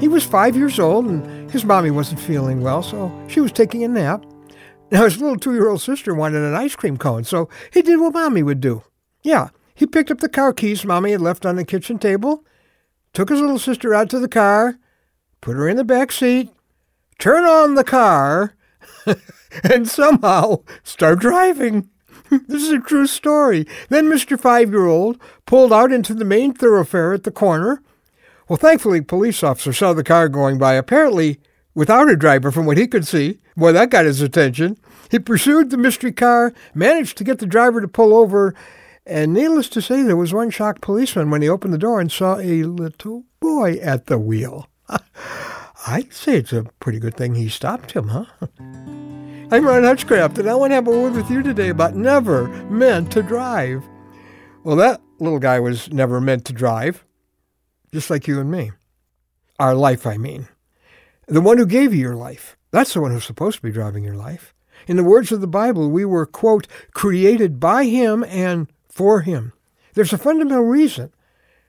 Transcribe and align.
He 0.00 0.06
was 0.06 0.24
five 0.24 0.56
years 0.56 0.78
old 0.78 1.06
and 1.06 1.50
his 1.50 1.64
mommy 1.64 1.90
wasn't 1.90 2.20
feeling 2.20 2.60
well, 2.60 2.84
so 2.84 3.12
she 3.26 3.40
was 3.40 3.50
taking 3.50 3.82
a 3.82 3.88
nap. 3.88 4.24
Now 4.92 5.04
his 5.04 5.20
little 5.20 5.36
two-year-old 5.36 5.82
sister 5.82 6.14
wanted 6.14 6.42
an 6.42 6.54
ice 6.54 6.76
cream 6.76 6.96
cone, 6.96 7.24
so 7.24 7.48
he 7.72 7.82
did 7.82 7.98
what 7.98 8.14
mommy 8.14 8.44
would 8.44 8.60
do. 8.60 8.84
Yeah, 9.22 9.48
he 9.74 9.86
picked 9.86 10.10
up 10.12 10.18
the 10.18 10.28
car 10.28 10.52
keys 10.52 10.84
mommy 10.84 11.10
had 11.10 11.20
left 11.20 11.44
on 11.44 11.56
the 11.56 11.64
kitchen 11.64 11.98
table, 11.98 12.44
took 13.12 13.28
his 13.28 13.40
little 13.40 13.58
sister 13.58 13.92
out 13.92 14.08
to 14.10 14.20
the 14.20 14.28
car, 14.28 14.78
put 15.40 15.56
her 15.56 15.68
in 15.68 15.76
the 15.76 15.84
back 15.84 16.12
seat, 16.12 16.50
turn 17.18 17.44
on 17.44 17.74
the 17.74 17.84
car, 17.84 18.54
and 19.64 19.88
somehow 19.88 20.62
start 20.84 21.18
driving. 21.18 21.90
this 22.30 22.62
is 22.62 22.70
a 22.70 22.78
true 22.78 23.06
story. 23.06 23.66
Then 23.88 24.06
Mr. 24.06 24.38
Five 24.38 24.70
Year 24.70 24.86
Old 24.86 25.20
pulled 25.44 25.72
out 25.72 25.92
into 25.92 26.14
the 26.14 26.24
main 26.24 26.52
thoroughfare 26.52 27.12
at 27.12 27.24
the 27.24 27.30
corner. 27.32 27.82
Well, 28.48 28.56
thankfully, 28.56 29.02
police 29.02 29.42
officer 29.42 29.72
saw 29.72 29.92
the 29.92 30.04
car 30.04 30.28
going 30.28 30.58
by, 30.58 30.74
apparently 30.74 31.38
without 31.74 32.10
a 32.10 32.16
driver 32.16 32.50
from 32.50 32.66
what 32.66 32.78
he 32.78 32.86
could 32.86 33.06
see. 33.06 33.40
Boy, 33.56 33.72
that 33.72 33.90
got 33.90 34.06
his 34.06 34.22
attention. 34.22 34.78
He 35.10 35.18
pursued 35.18 35.70
the 35.70 35.76
mystery 35.76 36.12
car, 36.12 36.54
managed 36.74 37.18
to 37.18 37.24
get 37.24 37.38
the 37.38 37.46
driver 37.46 37.80
to 37.80 37.88
pull 37.88 38.14
over, 38.14 38.54
and 39.06 39.32
needless 39.32 39.68
to 39.70 39.82
say, 39.82 40.02
there 40.02 40.16
was 40.16 40.32
one 40.32 40.50
shocked 40.50 40.82
policeman 40.82 41.30
when 41.30 41.42
he 41.42 41.48
opened 41.48 41.72
the 41.72 41.78
door 41.78 42.00
and 42.00 42.10
saw 42.10 42.38
a 42.38 42.64
little 42.64 43.24
boy 43.40 43.74
at 43.74 44.06
the 44.06 44.18
wheel. 44.18 44.68
I'd 45.86 46.12
say 46.12 46.36
it's 46.36 46.52
a 46.52 46.64
pretty 46.80 46.98
good 46.98 47.16
thing 47.16 47.34
he 47.34 47.48
stopped 47.48 47.92
him, 47.92 48.08
huh? 48.08 48.26
I'm 49.50 49.64
Ron 49.64 49.84
Hutchcraft, 49.84 50.38
and 50.38 50.48
I 50.48 50.54
want 50.54 50.72
to 50.72 50.74
have 50.74 50.88
a 50.88 50.90
word 50.90 51.14
with 51.14 51.30
you 51.30 51.42
today 51.42 51.68
about 51.68 51.94
never 51.94 52.48
meant 52.68 53.10
to 53.12 53.22
drive. 53.22 53.82
Well, 54.62 54.76
that 54.76 55.00
little 55.20 55.38
guy 55.38 55.58
was 55.60 55.90
never 55.90 56.20
meant 56.20 56.44
to 56.46 56.52
drive, 56.52 57.04
just 57.92 58.10
like 58.10 58.26
you 58.26 58.40
and 58.40 58.50
me. 58.50 58.72
Our 59.58 59.74
life, 59.74 60.06
I 60.06 60.16
mean. 60.16 60.48
The 61.26 61.40
one 61.40 61.58
who 61.58 61.66
gave 61.66 61.92
you 61.92 62.00
your 62.00 62.14
life. 62.14 62.56
That's 62.70 62.94
the 62.94 63.00
one 63.00 63.10
who's 63.10 63.24
supposed 63.24 63.56
to 63.56 63.62
be 63.62 63.72
driving 63.72 64.04
your 64.04 64.14
life. 64.14 64.54
In 64.86 64.96
the 64.96 65.04
words 65.04 65.32
of 65.32 65.40
the 65.40 65.46
Bible, 65.46 65.90
we 65.90 66.04
were, 66.04 66.26
quote, 66.26 66.68
created 66.92 67.58
by 67.58 67.84
him 67.84 68.24
and 68.24 68.70
for 68.88 69.22
him. 69.22 69.52
There's 69.94 70.12
a 70.12 70.18
fundamental 70.18 70.64
reason 70.64 71.12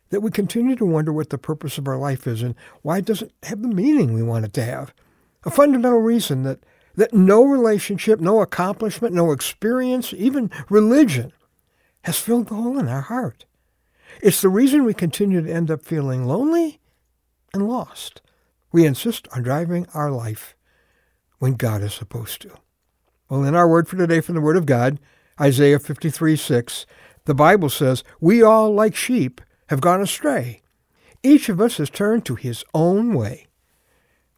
that 0.09 0.21
we 0.21 0.31
continue 0.31 0.75
to 0.75 0.85
wonder 0.85 1.11
what 1.11 1.29
the 1.29 1.37
purpose 1.37 1.77
of 1.77 1.87
our 1.87 1.97
life 1.97 2.27
is 2.27 2.41
and 2.41 2.55
why 2.81 2.99
it 2.99 3.05
doesn't 3.05 3.31
have 3.43 3.61
the 3.61 3.67
meaning 3.67 4.13
we 4.13 4.23
want 4.23 4.45
it 4.45 4.53
to 4.53 4.63
have. 4.63 4.93
A 5.43 5.49
fundamental 5.49 5.99
reason 5.99 6.43
that 6.43 6.59
that 6.95 7.13
no 7.13 7.43
relationship, 7.43 8.19
no 8.19 8.41
accomplishment, 8.41 9.13
no 9.13 9.31
experience, 9.31 10.13
even 10.13 10.51
religion 10.69 11.31
has 12.03 12.19
filled 12.19 12.47
the 12.47 12.55
hole 12.55 12.77
in 12.77 12.89
our 12.89 13.01
heart. 13.01 13.45
It's 14.21 14.41
the 14.41 14.49
reason 14.49 14.85
we 14.85 14.93
continue 14.93 15.41
to 15.41 15.51
end 15.51 15.71
up 15.71 15.83
feeling 15.83 16.25
lonely 16.25 16.79
and 17.53 17.67
lost. 17.67 18.21
We 18.71 18.85
insist 18.85 19.27
on 19.35 19.43
driving 19.43 19.87
our 19.93 20.11
life 20.11 20.55
when 21.39 21.53
God 21.53 21.81
is 21.81 21.93
supposed 21.93 22.41
to. 22.41 22.51
Well, 23.29 23.43
in 23.43 23.55
our 23.55 23.67
word 23.67 23.87
for 23.87 23.95
today 23.97 24.21
from 24.21 24.35
the 24.35 24.41
Word 24.41 24.57
of 24.57 24.65
God, 24.65 24.99
Isaiah 25.39 25.79
53 25.79 26.35
6, 26.35 26.85
the 27.25 27.35
Bible 27.35 27.69
says, 27.69 28.03
We 28.19 28.43
all, 28.43 28.73
like 28.73 28.95
sheep, 28.95 29.41
have 29.67 29.81
gone 29.81 30.01
astray. 30.01 30.61
Each 31.23 31.49
of 31.49 31.61
us 31.61 31.77
has 31.77 31.89
turned 31.89 32.25
to 32.25 32.35
his 32.35 32.63
own 32.73 33.13
way. 33.13 33.47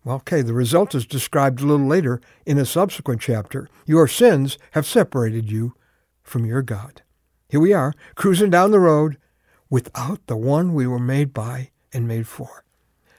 Well, 0.04 0.18
okay, 0.18 0.42
the 0.42 0.54
result 0.54 0.96
is 0.96 1.06
described 1.06 1.62
a 1.62 1.66
little 1.66 1.86
later 1.86 2.20
in 2.46 2.58
a 2.58 2.66
subsequent 2.66 3.22
chapter. 3.22 3.70
Your 3.86 4.08
sins 4.08 4.58
have 4.72 4.86
separated 4.86 5.52
you 5.52 5.76
from 6.24 6.46
your 6.46 6.62
God. 6.62 7.04
Here 7.50 7.60
we 7.60 7.74
are, 7.74 7.94
cruising 8.16 8.50
down 8.50 8.72
the 8.72 8.80
road 8.80 9.18
without 9.72 10.28
the 10.28 10.38
one 10.38 10.76
we 10.76 10.86
were 10.86 11.00
made 11.00 11.34
by 11.34 11.72
and 11.92 12.08
made 12.08 12.28
for. 12.28 12.64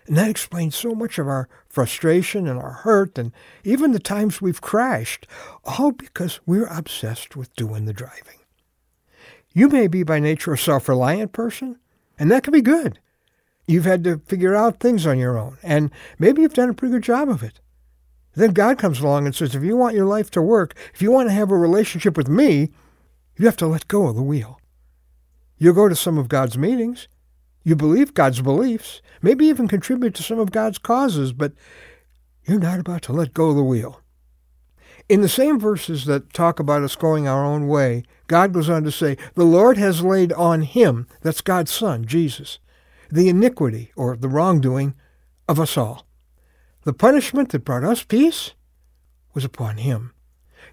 And 0.06 0.16
that 0.16 0.30
explains 0.30 0.76
so 0.76 0.94
much 0.94 1.18
of 1.18 1.26
our 1.26 1.48
frustration 1.68 2.46
and 2.46 2.60
our 2.60 2.72
hurt 2.72 3.18
and 3.18 3.32
even 3.64 3.92
the 3.92 3.98
times 3.98 4.40
we've 4.40 4.60
crashed, 4.60 5.26
all 5.64 5.90
because 5.92 6.38
we're 6.46 6.66
obsessed 6.66 7.34
with 7.34 7.54
doing 7.56 7.86
the 7.86 7.92
driving. 7.92 8.38
You 9.54 9.68
may 9.68 9.86
be 9.86 10.02
by 10.02 10.18
nature 10.18 10.52
a 10.52 10.58
self-reliant 10.58 11.32
person, 11.32 11.78
and 12.18 12.30
that 12.30 12.42
can 12.42 12.52
be 12.52 12.62
good. 12.62 12.98
You've 13.66 13.84
had 13.84 14.02
to 14.04 14.18
figure 14.26 14.54
out 14.54 14.80
things 14.80 15.06
on 15.06 15.18
your 15.18 15.38
own, 15.38 15.58
and 15.62 15.90
maybe 16.18 16.42
you've 16.42 16.54
done 16.54 16.70
a 16.70 16.74
pretty 16.74 16.92
good 16.92 17.02
job 17.02 17.28
of 17.28 17.42
it. 17.42 17.60
Then 18.34 18.52
God 18.52 18.78
comes 18.78 19.00
along 19.00 19.26
and 19.26 19.34
says, 19.34 19.54
if 19.54 19.62
you 19.62 19.76
want 19.76 19.94
your 19.94 20.06
life 20.06 20.30
to 20.32 20.42
work, 20.42 20.74
if 20.94 21.02
you 21.02 21.12
want 21.12 21.28
to 21.28 21.34
have 21.34 21.50
a 21.50 21.56
relationship 21.56 22.16
with 22.16 22.28
me, 22.28 22.70
you 23.36 23.46
have 23.46 23.58
to 23.58 23.66
let 23.66 23.88
go 23.88 24.08
of 24.08 24.16
the 24.16 24.22
wheel. 24.22 24.58
You'll 25.62 25.74
go 25.74 25.88
to 25.88 25.94
some 25.94 26.18
of 26.18 26.26
God's 26.26 26.58
meetings. 26.58 27.06
You 27.62 27.76
believe 27.76 28.14
God's 28.14 28.42
beliefs, 28.42 29.00
maybe 29.22 29.46
even 29.46 29.68
contribute 29.68 30.12
to 30.16 30.22
some 30.24 30.40
of 30.40 30.50
God's 30.50 30.76
causes, 30.76 31.32
but 31.32 31.52
you're 32.44 32.58
not 32.58 32.80
about 32.80 33.02
to 33.02 33.12
let 33.12 33.32
go 33.32 33.50
of 33.50 33.54
the 33.54 33.62
wheel. 33.62 34.00
In 35.08 35.20
the 35.20 35.28
same 35.28 35.60
verses 35.60 36.04
that 36.06 36.32
talk 36.32 36.58
about 36.58 36.82
us 36.82 36.96
going 36.96 37.28
our 37.28 37.44
own 37.44 37.68
way, 37.68 38.02
God 38.26 38.52
goes 38.52 38.68
on 38.68 38.82
to 38.82 38.90
say, 38.90 39.16
The 39.36 39.44
Lord 39.44 39.78
has 39.78 40.02
laid 40.02 40.32
on 40.32 40.62
him, 40.62 41.06
that's 41.20 41.40
God's 41.40 41.70
Son, 41.70 42.06
Jesus, 42.06 42.58
the 43.08 43.28
iniquity 43.28 43.92
or 43.94 44.16
the 44.16 44.28
wrongdoing 44.28 44.96
of 45.48 45.60
us 45.60 45.76
all. 45.76 46.04
The 46.82 46.92
punishment 46.92 47.50
that 47.50 47.64
brought 47.64 47.84
us 47.84 48.02
peace 48.02 48.50
was 49.32 49.44
upon 49.44 49.76
him. 49.76 50.12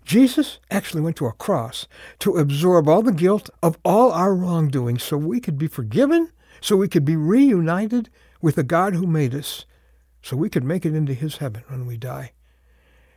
Jesus 0.03 0.59
actually 0.71 1.01
went 1.01 1.15
to 1.17 1.25
a 1.25 1.33
cross 1.33 1.87
to 2.19 2.37
absorb 2.37 2.87
all 2.87 3.01
the 3.01 3.11
guilt 3.11 3.49
of 3.61 3.77
all 3.83 4.11
our 4.11 4.33
wrongdoing 4.33 4.97
so 4.97 5.17
we 5.17 5.39
could 5.39 5.57
be 5.57 5.67
forgiven, 5.67 6.31
so 6.61 6.75
we 6.75 6.87
could 6.87 7.05
be 7.05 7.15
reunited 7.15 8.09
with 8.41 8.55
the 8.55 8.63
God 8.63 8.93
who 8.93 9.05
made 9.05 9.35
us, 9.35 9.65
so 10.21 10.35
we 10.35 10.49
could 10.49 10.63
make 10.63 10.85
it 10.85 10.95
into 10.95 11.13
his 11.13 11.37
heaven 11.37 11.63
when 11.67 11.85
we 11.85 11.97
die. 11.97 12.31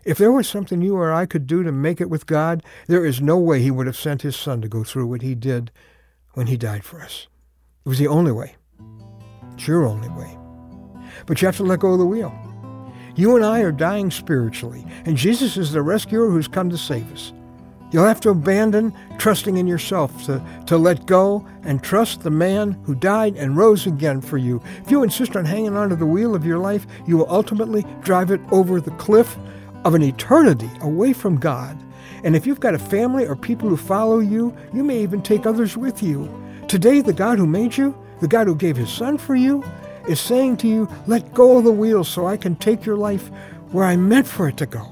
If 0.05 0.19
there 0.19 0.33
was 0.33 0.49
something 0.49 0.83
you 0.83 0.97
or 0.97 1.13
I 1.13 1.27
could 1.27 1.47
do 1.47 1.63
to 1.63 1.71
make 1.71 2.01
it 2.01 2.11
with 2.11 2.27
God, 2.27 2.63
there 2.89 3.07
is 3.07 3.21
no 3.21 3.39
way 3.39 3.63
he 3.63 3.71
would 3.71 3.87
have 3.87 3.97
sent 3.97 4.23
his 4.23 4.35
son 4.35 4.61
to 4.61 4.69
go 4.69 4.83
through 4.83 5.07
what 5.07 5.23
he 5.23 5.35
did 5.35 5.71
when 6.35 6.49
he 6.49 6.57
died 6.57 6.85
for 6.85 7.01
us. 7.01 7.29
It 7.85 7.89
was 7.89 7.99
the 7.99 8.09
only 8.09 8.33
way. 8.33 8.57
It's 9.55 9.69
your 9.69 9.85
only 9.85 10.09
way. 10.09 10.37
But 11.27 11.41
you 11.41 11.47
have 11.47 11.57
to 11.59 11.63
let 11.63 11.81
go 11.81 11.93
of 11.93 11.99
the 11.99 12.07
wheel. 12.07 12.52
You 13.15 13.37
and 13.37 13.45
I 13.45 13.61
are 13.61 13.73
dying 13.73 14.11
spiritually, 14.11 14.87
and 15.05 15.17
Jesus 15.17 15.57
is 15.57 15.73
the 15.73 15.83
rescuer 15.83 16.31
who's 16.31 16.49
come 16.49 16.71
to 16.71 16.79
save 16.79 17.13
us. 17.13 17.33
You'll 17.91 18.07
have 18.07 18.21
to 18.21 18.31
abandon 18.31 18.95
trusting 19.19 19.59
in 19.59 19.67
yourself, 19.67 20.25
to, 20.25 20.43
to 20.67 20.79
let 20.79 21.05
go 21.05 21.47
and 21.63 21.83
trust 21.83 22.23
the 22.23 22.31
man 22.31 22.73
who 22.85 22.95
died 22.95 23.37
and 23.37 23.57
rose 23.57 23.87
again 23.87 24.23
for 24.23 24.39
you. 24.39 24.63
If 24.83 24.91
you 24.91 25.03
insist 25.03 25.37
on 25.37 25.45
hanging 25.45 25.77
onto 25.77 25.95
the 25.95 26.07
wheel 26.07 26.35
of 26.35 26.47
your 26.47 26.59
life, 26.59 26.87
you 27.07 27.19
will 27.19 27.31
ultimately 27.31 27.85
drive 28.01 28.31
it 28.31 28.41
over 28.51 28.81
the 28.81 28.93
cliff 28.93 29.37
of 29.85 29.95
an 29.95 30.03
eternity 30.03 30.71
away 30.81 31.13
from 31.13 31.37
God. 31.39 31.79
And 32.25 32.35
if 32.35 32.47
you've 32.47 32.61
got 32.61 32.75
a 32.75 32.79
family 32.79 33.27
or 33.27 33.37
people 33.37 33.69
who 33.69 33.77
follow 33.77 34.21
you, 34.21 34.57
you 34.73 34.83
may 34.83 35.03
even 35.03 35.21
take 35.21 35.45
others 35.45 35.77
with 35.77 36.03
you. 36.03 36.33
Today, 36.69 37.03
the 37.03 37.13
God 37.13 37.39
who 37.39 37.47
made 37.47 37.77
you 37.77 37.95
the 38.23 38.29
God 38.29 38.47
who 38.47 38.55
gave 38.55 38.77
his 38.77 38.89
son 38.89 39.19
for 39.19 39.35
you 39.35 39.65
is 40.09 40.21
saying 40.21 40.59
to 40.59 40.69
you, 40.69 40.89
let 41.07 41.35
go 41.35 41.59
of 41.59 41.65
the 41.65 41.73
wheel 41.73 42.05
so 42.05 42.27
I 42.27 42.37
can 42.37 42.57
take 42.57 42.85
your 42.85 42.97
life 42.97 43.31
where 43.71 43.85
I 43.85 43.97
meant 43.97 44.27
for 44.27 44.49
it 44.49 44.57
to 44.59 44.67
go. 44.67 44.87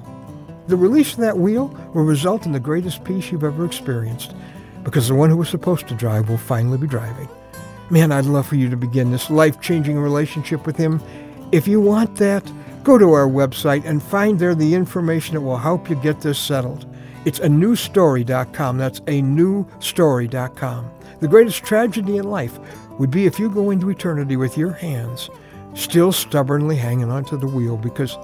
The 0.68 0.76
release 0.76 1.14
of 1.14 1.20
that 1.20 1.38
wheel 1.38 1.68
will 1.94 2.04
result 2.04 2.46
in 2.46 2.52
the 2.52 2.60
greatest 2.60 3.04
peace 3.04 3.30
you've 3.30 3.44
ever 3.44 3.64
experienced 3.64 4.34
because 4.84 5.08
the 5.08 5.14
one 5.14 5.30
who 5.30 5.36
was 5.36 5.48
supposed 5.48 5.88
to 5.88 5.94
drive 5.94 6.28
will 6.28 6.38
finally 6.38 6.78
be 6.78 6.86
driving. 6.86 7.28
Man, 7.90 8.12
I'd 8.12 8.24
love 8.24 8.46
for 8.46 8.56
you 8.56 8.70
to 8.70 8.76
begin 8.76 9.10
this 9.10 9.30
life-changing 9.30 9.98
relationship 9.98 10.64
with 10.64 10.76
him. 10.76 11.02
If 11.52 11.66
you 11.66 11.80
want 11.80 12.16
that, 12.16 12.50
go 12.84 12.96
to 12.96 13.12
our 13.12 13.26
website 13.26 13.84
and 13.84 14.02
find 14.02 14.38
there 14.38 14.54
the 14.54 14.74
information 14.74 15.34
that 15.34 15.40
will 15.40 15.56
help 15.56 15.90
you 15.90 15.96
get 15.96 16.20
this 16.20 16.38
settled. 16.38 16.86
It's 17.24 17.38
a 17.40 17.48
newstory.com. 17.48 18.78
That's 18.78 19.00
a 19.00 19.22
newstory.com. 19.22 20.90
The 21.20 21.28
greatest 21.28 21.64
tragedy 21.64 22.16
in 22.16 22.30
life 22.30 22.58
would 22.98 23.10
be 23.10 23.26
if 23.26 23.38
you 23.38 23.50
go 23.50 23.70
into 23.70 23.90
eternity 23.90 24.36
with 24.36 24.56
your 24.56 24.72
hands 24.72 25.30
still 25.74 26.12
stubbornly 26.12 26.76
hanging 26.76 27.10
onto 27.10 27.36
the 27.38 27.46
wheel 27.46 27.76
because 27.76 28.16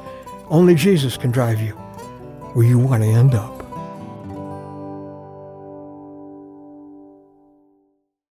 only 0.49 0.75
Jesus 0.75 1.17
can 1.17 1.31
drive 1.31 1.61
you 1.61 1.73
where 2.55 2.67
you 2.67 2.79
want 2.79 3.03
to 3.03 3.09
end 3.09 3.35
up. 3.35 3.56